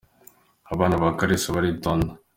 Abana 0.73 1.01
ba 1.01 1.09
Kalisa 1.19 1.55
baritonda. 1.55 2.11